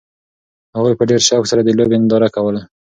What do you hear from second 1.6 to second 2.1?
د لوبې